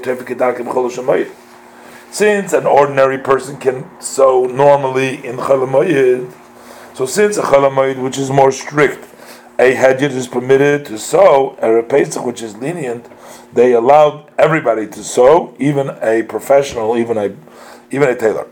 since 2.11 2.53
an 2.55 2.67
ordinary 2.67 3.19
person 3.19 3.59
can 3.59 3.85
sew 4.01 4.45
normally 4.47 5.27
in 5.27 5.37
Chalamoyed, 5.37 6.33
so 6.95 7.05
since 7.05 7.37
a 7.37 7.43
Chalamoyed, 7.43 8.03
which 8.03 8.17
is 8.17 8.31
more 8.31 8.51
strict, 8.51 9.05
a 9.59 9.75
hedjit 9.75 10.11
is 10.11 10.29
permitted 10.29 10.85
to 10.87 10.99
sew, 10.99 11.57
a 11.61 11.83
Pesach, 11.83 12.25
which 12.25 12.43
is 12.43 12.57
lenient, 12.57 13.09
they 13.53 13.73
allowed 13.73 14.31
everybody 14.39 14.87
to 14.87 15.03
sow, 15.03 15.55
even 15.59 15.91
a 16.01 16.23
professional, 16.23 16.97
even 16.97 17.19
a 17.19 17.35
even 17.91 18.09
a 18.09 18.15
tailor. 18.15 18.47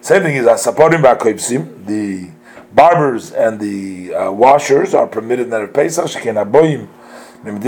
Same 0.00 0.22
thing 0.22 0.36
is 0.36 0.46
asaporim 0.46 1.02
ba'koipsim. 1.02 1.86
The 1.86 2.30
barbers 2.74 3.32
and 3.32 3.60
the 3.60 4.14
uh, 4.14 4.32
washers 4.32 4.94
are 4.94 5.06
permitted 5.06 5.46
in 5.46 5.52
Erev 5.52 5.72
Pesach. 5.72 6.06
Sheken 6.06 6.44
aboyim 6.44 6.88
People 7.46 7.58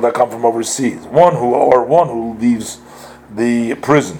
that 0.00 0.12
come 0.14 0.30
from 0.30 0.44
overseas, 0.44 1.06
one 1.06 1.36
who 1.36 1.54
or 1.54 1.84
one 1.84 2.08
who 2.08 2.34
leaves 2.34 2.80
the 3.34 3.74
prison, 3.76 4.18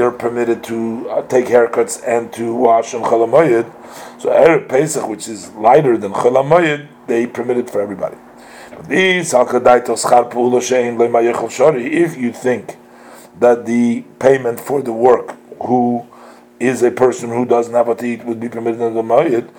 are 0.00 0.10
permitted 0.10 0.62
to 0.64 1.08
uh, 1.10 1.22
take 1.26 1.46
haircuts 1.46 2.02
and 2.06 2.32
to 2.32 2.54
wash 2.54 2.94
on 2.94 3.02
chalamoyed. 3.02 3.72
So 4.20 4.30
Erev 4.30 4.68
Pesach, 4.68 5.08
which 5.08 5.28
is 5.28 5.50
lighter 5.52 5.96
than 5.96 6.12
chalamoyed, 6.12 6.88
they 7.06 7.26
permitted 7.26 7.70
for 7.70 7.80
everybody. 7.80 8.16
If 8.88 9.32
you 12.18 12.32
think 12.32 12.76
that 13.38 13.66
the 13.66 14.04
payment 14.18 14.60
for 14.60 14.82
the 14.82 14.92
work, 14.92 15.34
who 15.62 16.06
is 16.58 16.82
a 16.82 16.90
person 16.90 17.28
who 17.28 17.44
doesn't 17.44 17.74
have 17.74 17.86
what 17.86 17.98
to 17.98 18.06
eat, 18.06 18.24
would 18.24 18.40
be 18.40 18.48
permitted 18.48 18.80
in 18.80 18.94
the 18.94 19.02
Mayid, 19.02 19.50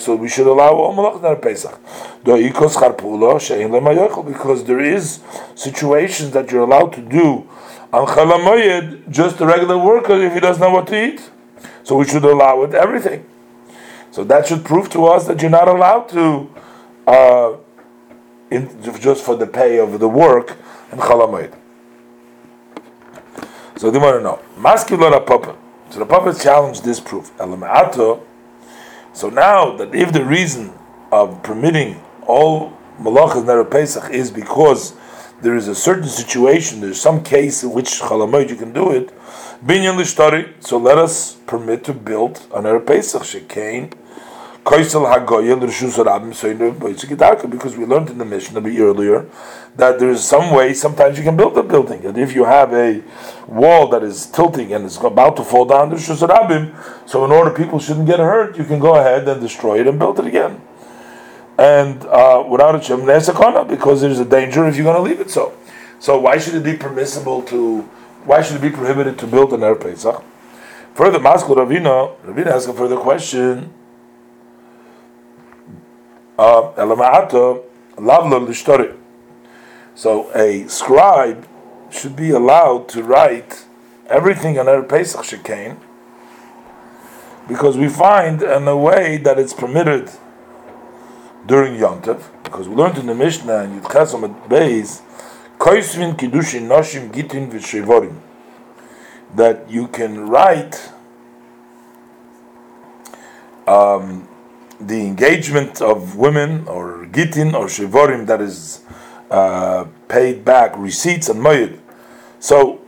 so 0.00 0.14
we 0.14 0.28
should 0.28 0.46
allow 0.46 0.70
all 0.70 0.94
malach 0.94 1.42
Pesach. 1.42 1.78
Because 4.24 4.64
there 4.64 4.80
is 4.80 5.20
situations 5.54 6.30
that 6.32 6.50
you're 6.52 6.62
allowed 6.62 6.92
to 6.92 7.00
do 7.00 7.48
on 7.92 8.06
Chalamayid, 8.06 9.10
just 9.10 9.40
a 9.40 9.46
regular 9.46 9.76
worker 9.76 10.14
if 10.20 10.32
he 10.32 10.40
doesn't 10.40 10.62
know 10.62 10.70
what 10.70 10.86
to 10.88 11.04
eat. 11.04 11.30
So 11.84 11.96
we 11.96 12.06
should 12.06 12.24
allow 12.24 12.62
it 12.62 12.74
everything. 12.74 13.26
So 14.10 14.24
that 14.24 14.46
should 14.46 14.64
prove 14.64 14.88
to 14.90 15.06
us 15.06 15.26
that 15.26 15.40
you're 15.42 15.50
not 15.50 15.68
allowed 15.68 16.08
to, 16.10 16.50
uh, 17.06 17.56
in, 18.50 18.82
just 19.00 19.24
for 19.24 19.36
the 19.36 19.46
pay 19.46 19.78
of 19.78 19.98
the 19.98 20.08
work 20.08 20.56
in 20.90 20.98
Chalamayid. 20.98 21.54
So 23.76 23.90
they 23.90 23.98
want 23.98 24.16
to 24.16 24.22
know. 24.22 24.40
Maskiv 24.56 25.00
lo 25.00 25.18
Papa. 25.20 25.56
So 25.90 25.98
the 25.98 26.06
Papa 26.06 26.34
challenged 26.38 26.84
this 26.84 27.00
proof. 27.00 27.32
So 27.38 29.28
now 29.28 29.76
that 29.76 29.94
if 29.94 30.12
the 30.12 30.24
reason 30.24 30.72
of 31.10 31.42
permitting 31.42 32.00
all 32.26 32.72
malachas 32.98 33.44
nera 33.44 33.64
Pesach 33.64 34.10
is 34.10 34.30
because 34.30 34.94
there 35.42 35.56
is 35.56 35.68
a 35.68 35.74
certain 35.74 36.08
situation, 36.08 36.80
there's 36.80 37.00
some 37.00 37.22
case 37.22 37.62
in 37.64 37.72
which 37.72 38.00
chalamoid 38.00 38.48
you 38.48 38.56
can 38.56 38.72
do 38.72 38.92
it, 38.92 39.08
binyan 39.64 39.96
lishtari. 39.98 40.52
So 40.62 40.78
let 40.78 40.98
us 40.98 41.34
permit 41.46 41.84
to 41.84 41.92
build 41.92 42.46
an 42.54 42.62
nera 42.64 42.80
Pesach 42.80 43.22
shekain 43.22 43.92
because 44.64 44.94
we 47.76 47.84
learned 47.84 48.10
in 48.10 48.18
the 48.18 48.24
mission 48.24 48.56
a 48.56 48.60
bit 48.60 48.78
earlier 48.78 49.26
that 49.74 49.98
there 49.98 50.10
is 50.10 50.22
some 50.22 50.54
way 50.54 50.72
sometimes 50.72 51.18
you 51.18 51.24
can 51.24 51.36
build 51.36 51.58
a 51.58 51.64
building 51.64 52.06
and 52.06 52.16
if 52.16 52.32
you 52.32 52.44
have 52.44 52.72
a 52.72 53.02
wall 53.48 53.88
that 53.88 54.04
is 54.04 54.26
tilting 54.26 54.72
and 54.72 54.84
is 54.84 54.98
about 54.98 55.34
to 55.36 55.42
fall 55.42 55.64
down 55.64 55.88
there's 55.88 56.06
so 56.06 57.24
in 57.24 57.32
order 57.32 57.50
people 57.50 57.80
shouldn't 57.80 58.06
get 58.06 58.20
hurt 58.20 58.56
you 58.56 58.62
can 58.64 58.78
go 58.78 58.94
ahead 58.94 59.26
and 59.26 59.40
destroy 59.40 59.80
it 59.80 59.88
and 59.88 59.98
build 59.98 60.20
it 60.20 60.26
again 60.26 60.60
and 61.58 62.04
uh, 62.06 62.44
without 62.48 62.74
a 62.74 62.80
chimney 62.80 63.06
because 63.68 64.00
there's 64.00 64.18
a 64.18 64.24
danger 64.24 64.66
if 64.66 64.76
you're 64.76 64.84
going 64.84 64.96
to 64.96 65.02
leave 65.02 65.20
it 65.20 65.30
so. 65.30 65.52
So 65.98 66.18
why 66.18 66.38
should 66.38 66.54
it 66.54 66.64
be 66.64 66.76
permissible 66.76 67.42
to 67.44 67.82
why 68.24 68.42
should 68.42 68.56
it 68.56 68.62
be 68.62 68.70
prohibited 68.70 69.18
to 69.18 69.26
build 69.26 69.52
an 69.52 69.62
air 69.62 69.74
Pesach? 69.74 70.22
Further, 70.94 71.18
Maskul 71.18 71.56
Ravina, 71.56 72.14
Ravina 72.24 72.48
asks 72.48 72.68
a 72.68 72.74
further 72.74 72.96
question. 72.96 73.72
So 79.94 80.30
a 80.34 80.66
scribe 80.68 81.48
should 81.90 82.16
be 82.16 82.30
allowed 82.30 82.88
to 82.90 83.02
write 83.02 83.64
everything 84.08 84.58
on 84.58 84.66
Erev 84.66 84.88
Pesach 84.88 85.22
Shekain 85.22 85.78
because 87.48 87.76
we 87.76 87.88
find 87.88 88.42
in 88.42 88.68
a 88.68 88.76
way 88.76 89.16
that 89.18 89.38
it's 89.38 89.52
permitted 89.52 90.10
during 91.46 91.76
Yom 91.76 92.00
Tov, 92.02 92.22
because 92.44 92.68
we 92.68 92.74
learned 92.74 92.98
in 92.98 93.06
the 93.06 93.14
Mishnah 93.14 93.58
and 93.58 93.74
in 93.74 93.80
Yudchasom 93.80 94.24
at 94.24 94.48
Beis, 94.48 95.02
Koisvin 95.58 96.16
Kiddushin 96.16 96.68
Noshim 96.68 97.10
Gitin 97.12 97.50
V'Shevorim, 97.50 98.18
that 99.34 99.70
you 99.70 99.88
can 99.88 100.28
write 100.28 100.90
um, 103.66 104.28
the 104.80 105.06
engagement 105.06 105.80
of 105.80 106.16
women 106.16 106.66
or 106.66 107.06
gitin 107.06 107.54
or 107.54 107.66
shivorim 107.66 108.26
that 108.26 108.40
is 108.40 108.82
uh, 109.30 109.86
paid 110.08 110.44
back 110.44 110.76
receipts 110.76 111.28
and 111.28 111.40
moyed. 111.40 111.80
So 112.40 112.80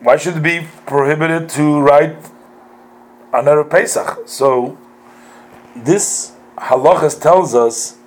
why 0.00 0.16
should 0.16 0.36
it 0.36 0.42
be 0.42 0.66
prohibited 0.86 1.48
to 1.50 1.80
write 1.80 2.16
another 3.32 3.64
Pesach? 3.64 4.20
So 4.26 4.78
this 5.74 6.31
halachas 6.62 7.20
tells 7.20 7.54
us 7.54 7.98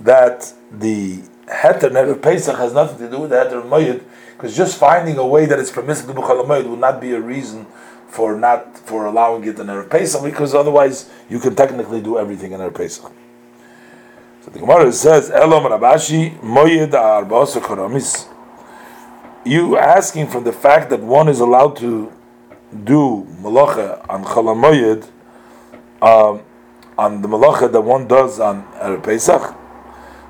that 0.00 0.52
the 0.70 1.18
heter 1.46 1.90
Erev 1.90 2.22
Pesach 2.22 2.56
has 2.56 2.72
nothing 2.72 2.98
to 2.98 3.10
do 3.10 3.20
with 3.22 3.30
the 3.30 3.36
heter 3.36 3.66
moyed, 3.68 4.02
because 4.36 4.56
just 4.56 4.78
finding 4.78 5.18
a 5.18 5.26
way 5.26 5.46
that 5.46 5.58
it's 5.58 5.70
permissible 5.70 6.14
to 6.14 6.20
moyed 6.20 6.66
would 6.66 6.78
not 6.78 7.00
be 7.00 7.12
a 7.12 7.20
reason 7.20 7.66
for 8.08 8.36
not 8.36 8.78
for 8.78 9.04
allowing 9.04 9.44
it 9.44 9.58
in 9.58 9.66
Erev 9.66 9.90
Pesach 9.90 10.22
because 10.22 10.54
otherwise 10.54 11.10
you 11.28 11.38
can 11.38 11.54
technically 11.54 12.00
do 12.00 12.18
everything 12.18 12.52
in 12.52 12.60
Erev 12.60 12.74
Pesach. 12.74 13.12
So 14.42 14.50
the 14.50 14.60
Gemara 14.60 14.90
says, 14.92 15.30
Elom 15.30 15.64
Rabashi 15.68 16.40
Moyed 16.40 16.92
Arba'asa 16.92 17.60
Karamis. 17.60 18.26
You 19.44 19.76
asking 19.76 20.28
from 20.28 20.44
the 20.44 20.52
fact 20.52 20.90
that 20.90 21.00
one 21.00 21.28
is 21.28 21.40
allowed 21.40 21.76
to 21.76 22.12
do 22.84 23.26
malacha 23.40 24.04
on 24.08 24.24
Chalamoyed, 24.24 25.08
um, 26.00 26.42
on 26.98 27.22
the 27.22 27.28
malacha 27.28 27.70
that 27.70 27.80
one 27.80 28.08
does 28.08 28.40
on 28.40 28.64
Erev 28.74 29.04
Pesach, 29.04 29.54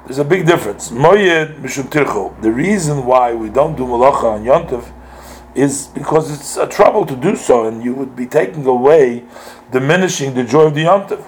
there's 0.04 0.18
a 0.18 0.24
big 0.24 0.46
difference. 0.46 0.90
Moyed 0.90 1.60
Mishum 1.60 1.90
Tircho. 1.90 2.40
The 2.42 2.52
reason 2.52 3.04
why 3.06 3.34
we 3.34 3.48
don't 3.48 3.74
do 3.76 3.84
malacha 3.84 4.24
on 4.24 4.44
Yontif 4.44 4.92
is 5.54 5.88
because 5.88 6.30
it's 6.30 6.56
a 6.56 6.66
trouble 6.66 7.04
to 7.06 7.16
do 7.16 7.34
so, 7.34 7.66
and 7.66 7.82
you 7.82 7.94
would 7.94 8.14
be 8.14 8.26
taking 8.26 8.66
away, 8.66 9.24
diminishing 9.72 10.34
the 10.34 10.44
joy 10.44 10.66
of 10.66 10.74
the 10.74 10.84
Yontif. 10.84 11.24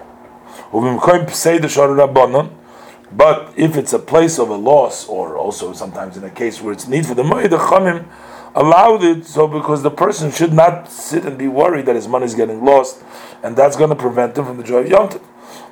But 3.12 3.52
if 3.56 3.76
it's 3.76 3.92
a 3.92 3.99
place 3.99 4.38
of 4.38 4.50
a 4.50 4.54
loss, 4.54 5.09
or 5.09 5.37
also 5.37 5.73
sometimes 5.73 6.16
in 6.16 6.23
a 6.23 6.30
case 6.30 6.62
where 6.62 6.73
it's 6.73 6.87
need 6.87 7.06
for 7.06 7.14
the 7.14 7.25
the 7.25 7.59
Chamim 7.59 8.06
allowed 8.54 9.02
it 9.04 9.25
so 9.26 9.47
because 9.49 9.82
the 9.82 9.90
person 9.90 10.30
should 10.30 10.52
not 10.52 10.90
sit 10.90 11.25
and 11.25 11.38
be 11.38 11.49
worried 11.49 11.87
that 11.87 11.97
his 11.97 12.06
money 12.06 12.25
is 12.25 12.35
getting 12.35 12.64
lost, 12.64 13.02
and 13.42 13.56
that's 13.56 13.76
going 13.76 13.90
to 13.90 13.97
prevent 13.97 14.38
him 14.38 14.44
from 14.44 14.56
the 14.59 14.62
joy 14.62 14.78
of 14.78 14.88
Yom 14.88 15.09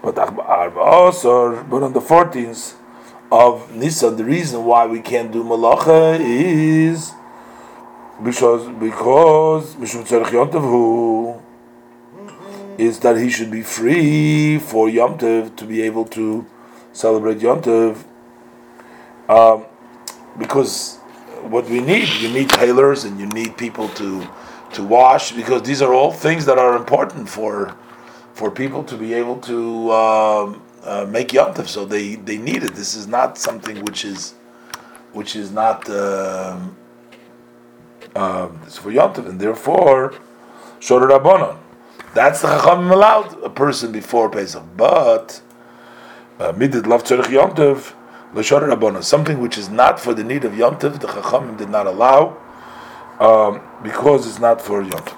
But 0.02 0.19
on 0.19 1.93
the 1.93 2.00
14th 2.00 2.75
of 3.31 3.75
Nisan, 3.75 4.17
the 4.17 4.25
reason 4.25 4.64
why 4.64 4.87
we 4.87 5.00
can't 5.00 5.31
do 5.33 5.43
malacha 5.45 6.19
is 6.21 7.12
because 8.23 8.69
because 8.78 9.75
who 9.75 11.40
is 12.78 13.00
that 13.00 13.17
he 13.17 13.28
should 13.28 13.50
be 13.50 13.62
free 13.62 14.59
for 14.59 14.88
Yom 14.88 15.19
Tov 15.19 15.57
to 15.57 15.64
be 15.64 15.83
able 15.83 16.05
to 16.07 16.47
celebrate 16.93 17.40
Yom 17.40 17.61
Tov, 17.61 18.05
um, 19.28 19.67
because 20.38 20.97
what 21.43 21.69
we 21.69 21.81
need, 21.81 22.09
you 22.21 22.28
need 22.31 22.49
tailors 22.49 23.05
and 23.05 23.19
you 23.19 23.26
need 23.26 23.57
people 23.57 23.88
to 23.90 24.26
to 24.75 24.85
wash, 24.85 25.33
because 25.33 25.62
these 25.62 25.83
are 25.83 25.93
all 25.95 26.12
things 26.12 26.45
that 26.45 26.59
are 26.59 26.76
important 26.76 27.28
for 27.28 27.75
for 28.38 28.50
people 28.52 28.85
to 28.85 28.97
be 28.97 29.14
able 29.14 29.38
to 29.40 29.92
um, 29.92 30.62
uh, 30.85 31.04
make 31.09 31.33
Yom 31.33 31.52
Tov. 31.54 31.66
So 31.66 31.85
they 31.85 32.14
they 32.14 32.38
need 32.38 32.62
it. 32.62 32.75
This 32.75 32.95
is 32.95 33.07
not 33.09 33.37
something 33.37 33.85
which 33.85 34.04
is 34.04 34.35
which 35.12 35.35
is 35.35 35.50
not 35.50 35.90
um, 35.90 36.76
uh, 38.14 38.47
for 38.83 38.92
Yom 38.92 39.12
Tov, 39.12 39.28
and 39.28 39.40
therefore 39.40 40.14
Shor 40.78 41.00
Rabbanon. 41.09 41.59
That's 42.14 42.40
the 42.42 42.49
Chachamim 42.49 42.90
allowed 42.92 43.42
a 43.42 43.50
person 43.50 43.92
before 43.92 44.30
Pesach, 44.30 44.64
but 44.76 45.42
uh, 46.38 46.52
midid 46.52 46.87
lav 46.87 47.02
tzorich 47.02 47.30
yomtiv 47.38 47.95
l'shor 48.35 48.61
rabbanon. 48.61 49.02
Something 49.02 49.40
which 49.40 49.59
is 49.59 49.68
not 49.68 49.99
for 49.99 50.14
the 50.14 50.25
need 50.25 50.45
of 50.45 50.52
yomtiv, 50.52 51.00
the 51.00 51.09
chachamim 51.09 51.57
did 51.59 51.71
not 51.71 51.87
allow 51.87 52.37
um, 53.18 53.61
because 53.83 54.26
it's 54.28 54.38
not 54.38 54.61
for 54.62 54.83
yomtiv. 54.83 55.16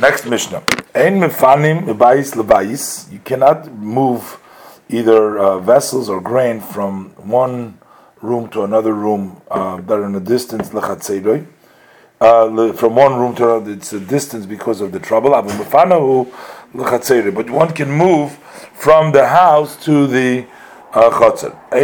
Next 0.00 0.24
Mishnah. 0.24 0.62
Ein 0.94 1.20
lebayis. 2.34 3.12
You 3.12 3.20
cannot 3.22 3.70
move 3.70 4.38
either 4.88 5.38
uh, 5.38 5.58
vessels 5.58 6.08
or 6.08 6.22
grain 6.22 6.62
from 6.62 7.10
one 7.16 7.78
room 8.22 8.48
to 8.48 8.62
another 8.62 8.94
room 8.94 9.42
uh, 9.50 9.76
that 9.76 9.92
are 9.92 10.06
in 10.06 10.14
a 10.14 10.20
distance 10.20 10.70
lechatzeiroi. 10.70 11.44
Uh, 12.18 12.72
from 12.72 12.96
one 12.96 13.18
room 13.18 13.34
to 13.34 13.44
another, 13.44 13.72
it's 13.72 13.92
a 13.92 14.00
distance 14.00 14.46
because 14.46 14.80
of 14.80 14.92
the 14.92 15.00
trouble. 15.00 15.32
But 15.32 15.44
one 17.50 17.74
can 17.74 17.90
move 17.90 18.38
from 18.72 19.12
the 19.12 19.26
house 19.26 19.76
to 19.84 20.06
the 20.06 20.46
chotzer. 20.94 21.54
Uh, 21.70 21.76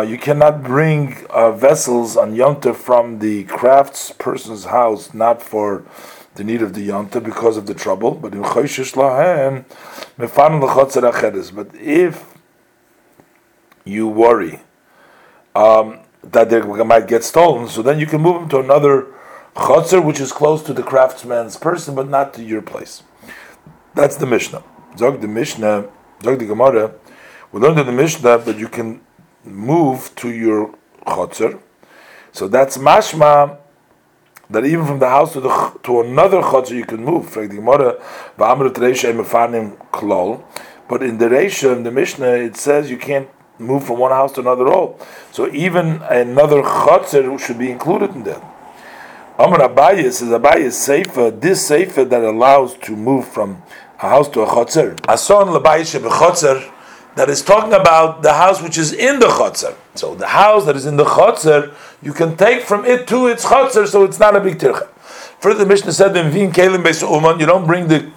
you 0.00 0.16
cannot 0.16 0.62
bring 0.62 1.26
uh, 1.28 1.52
vessels 1.52 2.16
on 2.16 2.34
yonta 2.34 2.74
from 2.74 3.18
the 3.18 3.44
crafts 3.44 4.12
person's 4.12 4.64
house, 4.64 5.12
not 5.12 5.42
for 5.42 5.84
the 6.36 6.44
need 6.44 6.62
of 6.62 6.72
the 6.72 6.88
yonta 6.88 7.22
because 7.22 7.58
of 7.58 7.66
the 7.66 7.74
trouble. 7.74 8.12
But 8.12 8.32
in 8.32 8.40
But 11.54 11.74
if 11.74 12.24
you 13.84 14.08
worry 14.08 14.62
um, 15.54 16.00
that 16.22 16.48
they 16.48 16.62
might 16.62 17.06
get 17.06 17.22
stolen, 17.22 17.68
so 17.68 17.82
then 17.82 17.98
you 17.98 18.06
can 18.06 18.22
move 18.22 18.40
them 18.40 18.48
to 18.48 18.60
another 18.60 19.06
chotzer, 19.54 20.02
which 20.02 20.18
is 20.18 20.32
close 20.32 20.62
to 20.62 20.72
the 20.72 20.82
craftsman's 20.82 21.58
person, 21.58 21.94
but 21.94 22.08
not 22.08 22.32
to 22.34 22.42
your 22.42 22.62
place. 22.62 23.02
That's 23.94 24.16
the 24.16 24.26
Mishnah. 24.26 24.64
Zog 24.96 25.20
the 25.20 25.28
Mishnah, 25.28 25.88
Zog 26.22 26.38
the 26.38 26.46
Gemara. 26.46 26.94
We 27.52 27.60
learned 27.60 27.78
in 27.80 27.86
the 27.86 27.92
Mishnah 27.92 28.38
that 28.38 28.58
you 28.58 28.68
can 28.68 29.02
move 29.44 30.14
to 30.16 30.30
your 30.30 30.74
chotzer. 31.06 31.60
So 32.32 32.48
that's 32.48 32.78
mashma 32.78 33.58
that 34.50 34.64
even 34.64 34.86
from 34.86 34.98
the 34.98 35.08
house 35.08 35.32
to 35.34 35.40
the 35.40 35.78
to 35.84 36.00
another 36.00 36.40
chotzer 36.40 36.76
you 36.76 36.84
can 36.84 37.04
move. 37.04 37.32
But 37.34 37.42
in 41.02 41.18
the 41.18 41.28
Reisha, 41.28 41.76
in 41.76 41.82
the 41.82 41.90
Mishnah, 41.90 42.32
it 42.32 42.56
says 42.56 42.90
you 42.90 42.98
can't 42.98 43.28
move 43.58 43.84
from 43.84 43.98
one 43.98 44.10
house 44.10 44.32
to 44.32 44.40
another 44.40 44.68
all. 44.68 44.98
So 45.32 45.50
even 45.52 46.02
another 46.02 46.62
chotzer 46.62 47.38
should 47.40 47.58
be 47.58 47.70
included 47.70 48.10
in 48.10 48.24
that. 48.24 48.42
Amar 49.38 49.60
Abaye 49.60 50.12
says 50.12 50.28
Abaye 50.28 50.70
Sefer, 50.70 51.30
this 51.30 51.66
Sefer 51.66 52.04
that 52.04 52.22
allows 52.22 52.74
to 52.78 52.94
move 52.94 53.26
from 53.26 53.62
a 53.98 54.08
house 54.08 54.28
to 54.28 54.42
a 54.42 54.46
chotzer. 54.46 54.96
Ason 55.08 55.48
lebayishe 55.48 56.00
bechotzer 56.00 56.70
that 57.16 57.30
is 57.30 57.42
talking 57.42 57.72
about 57.72 58.22
the 58.22 58.32
house 58.32 58.60
which 58.60 58.76
is 58.76 58.92
in 58.92 59.20
the 59.20 59.26
chotzer. 59.26 59.76
So 59.94 60.14
the 60.14 60.28
house 60.28 60.66
that 60.66 60.76
is 60.76 60.86
in 60.86 60.96
the 60.96 61.04
chotzer, 61.04 61.72
you 62.02 62.12
can 62.12 62.36
take 62.36 62.62
from 62.62 62.84
it 62.84 63.06
to 63.08 63.26
its 63.28 63.44
chotzer, 63.44 63.86
so 63.86 64.04
it's 64.04 64.18
not 64.18 64.36
a 64.36 64.40
big 64.40 64.58
tircha. 64.58 64.88
Further, 65.40 65.64
the 65.64 65.66
Mishnah 65.66 65.92
said 65.92 66.16
in 66.16 66.30
Vin 66.30 66.50
Kalim 66.50 67.10
Uman, 67.10 67.38
you 67.38 67.46
don't 67.46 67.66
bring 67.66 67.88
the 67.88 68.10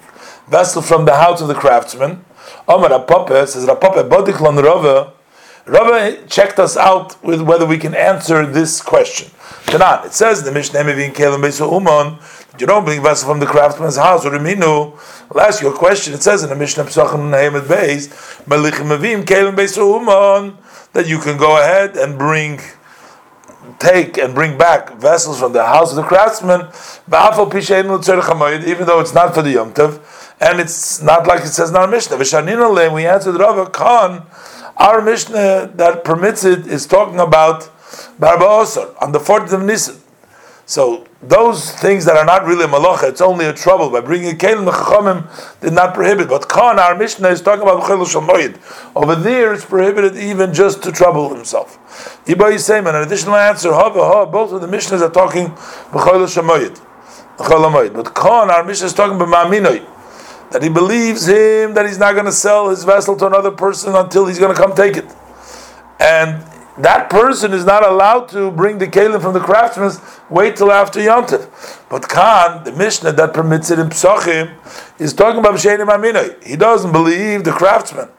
vessel 0.47 0.81
from 0.81 1.05
the 1.05 1.15
house 1.15 1.41
of 1.41 1.47
the 1.47 1.53
craftsman. 1.53 2.23
Omar 2.67 2.89
Rav 2.89 3.07
Papa 3.07 3.45
says 3.47 3.65
Rav 3.65 3.79
Papa 3.79 4.03
Bodiklan 4.03 4.61
Rava. 4.63 5.13
Rava 5.67 6.25
checked 6.27 6.59
us 6.59 6.77
out 6.77 7.21
with 7.23 7.41
whether 7.41 7.65
we 7.65 7.77
can 7.77 7.93
answer 7.93 8.45
this 8.45 8.81
question. 8.81 9.29
Tanan, 9.65 10.05
it 10.05 10.13
says 10.13 10.43
the 10.43 10.51
Mishnah 10.51 10.83
Vin 10.83 11.11
Kalim 11.11 11.71
Uman 11.71 12.19
you 12.59 12.67
don't 12.67 12.85
bring 12.85 13.03
vessel 13.03 13.29
from 13.29 13.39
the 13.39 13.45
craftsman's 13.45 13.97
house 13.97 14.25
or 14.25 14.31
Reminu, 14.31 14.97
I'll 15.31 15.41
ask 15.41 15.61
you 15.61 15.69
a 15.73 15.77
question. 15.77 16.13
It 16.13 16.23
says 16.23 16.43
in 16.43 16.49
the 16.49 16.55
Mishnah 16.55 16.85
Pesachim 16.85 17.29
Nehemet 17.31 17.67
Beis, 17.67 18.07
Melichim 18.45 18.87
Mavim 18.87 19.23
Kelim 19.23 19.55
Beis 19.55 20.93
that 20.93 21.07
you 21.07 21.19
can 21.19 21.37
go 21.37 21.61
ahead 21.61 21.95
and 21.97 22.17
bring, 22.17 22.59
take 23.79 24.17
and 24.17 24.33
bring 24.33 24.57
back 24.57 24.93
vessels 24.93 25.39
from 25.39 25.53
the 25.53 25.65
house 25.65 25.91
of 25.91 25.97
the 25.97 26.03
craftsman, 26.03 26.61
even 28.67 28.87
though 28.87 28.99
it's 28.99 29.13
not 29.13 29.35
for 29.35 29.41
the 29.41 29.51
Yom 29.51 29.73
Tov, 29.73 30.01
and 30.39 30.59
it's 30.59 31.01
not 31.01 31.27
like 31.27 31.41
it 31.41 31.47
says 31.47 31.69
in 31.69 31.75
our 31.75 31.87
Mishnah. 31.87 32.17
We 32.17 33.05
answered 33.05 33.39
Rava 33.39 33.69
Khan, 33.69 34.25
our 34.77 35.01
Mishnah 35.01 35.71
that 35.75 36.03
permits 36.03 36.43
it 36.43 36.67
is 36.67 36.85
talking 36.85 37.19
about 37.19 37.69
Barba 38.19 38.45
Osar 38.45 38.95
on 39.01 39.11
the 39.11 39.19
14th 39.19 39.53
of 39.53 39.63
Nisan. 39.63 40.01
So 40.65 41.05
those 41.21 41.71
things 41.71 42.03
that 42.05 42.17
are 42.17 42.25
not 42.25 42.45
really 42.45 42.65
malacha, 42.67 43.07
it's 43.09 43.21
only 43.21 43.45
a 43.45 43.53
trouble. 43.53 43.89
By 43.89 44.01
bringing 44.01 44.31
a 44.31 44.35
kelim, 44.35 44.65
the 44.65 44.71
chachamim 44.71 45.25
did 45.61 45.71
not 45.71 45.93
prohibit. 45.93 46.27
But 46.27 46.49
Khan, 46.49 46.77
our 46.77 46.93
Mishnah 46.95 47.29
is 47.29 47.41
talking 47.41 47.61
about 47.61 47.83
chayil 47.83 48.05
shamoyed. 48.05 48.57
Over 48.93 49.15
there, 49.15 49.53
it's 49.53 49.63
prohibited 49.63 50.17
even 50.17 50.53
just 50.53 50.83
to 50.83 50.91
trouble 50.91 51.33
himself. 51.33 51.79
Iba 52.25 52.51
Yisayim, 52.51 52.85
an 52.89 52.95
additional 52.95 53.35
answer, 53.35 53.71
both 53.71 54.51
of 54.51 54.59
the 54.59 54.67
Mishnahs 54.67 55.01
are 55.01 55.09
talking 55.09 55.47
b'chayil 55.91 56.27
shamoyed. 56.27 57.93
But 57.93 58.13
Khan, 58.13 58.51
our 58.51 58.63
Mishnah 58.65 58.87
is 58.87 58.93
talking 58.93 59.15
about 59.15 59.29
ma'aminoy. 59.29 59.85
That 60.51 60.63
he 60.63 60.69
believes 60.69 61.27
him, 61.27 61.73
that 61.73 61.85
he's 61.85 61.97
not 61.97 62.13
going 62.13 62.25
to 62.25 62.31
sell 62.31 62.69
his 62.69 62.83
vessel 62.83 63.15
to 63.17 63.27
another 63.27 63.51
person 63.51 63.95
until 63.95 64.25
he's 64.25 64.39
going 64.39 64.55
to 64.55 64.61
come 64.61 64.73
take 64.73 64.97
it. 64.97 65.05
And 65.99 66.43
that 66.77 67.09
person 67.09 67.53
is 67.53 67.65
not 67.65 67.83
allowed 67.83 68.29
to 68.29 68.51
bring 68.51 68.77
the 68.77 68.87
kalim 68.87 69.21
from 69.21 69.33
the 69.33 69.39
craftsman. 69.39 69.91
Wait 70.29 70.55
till 70.55 70.71
after 70.71 70.99
Yontif. 70.99 71.49
But 71.89 72.07
Khan, 72.07 72.63
the 72.63 72.71
Mishnah 72.71 73.13
that 73.13 73.33
permits 73.33 73.71
it 73.71 73.79
in 73.79 73.89
Psachim, 73.89 74.55
is 74.99 75.13
talking 75.13 75.39
about 75.39 75.55
B'Sheinim 75.55 75.87
Aminoi. 75.87 76.43
He 76.43 76.55
doesn't 76.55 76.91
believe 76.91 77.43
the 77.43 77.51
craftsman, 77.51 78.09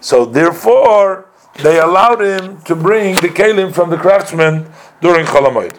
so 0.00 0.24
therefore 0.24 1.26
they 1.62 1.80
allowed 1.80 2.20
him 2.20 2.60
to 2.62 2.76
bring 2.76 3.16
the 3.16 3.28
kalim 3.28 3.72
from 3.74 3.90
the 3.90 3.96
craftsman 3.96 4.70
during 5.00 5.26
Cholamoid. 5.26 5.72